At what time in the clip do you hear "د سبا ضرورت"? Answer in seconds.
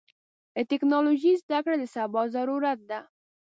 1.79-2.79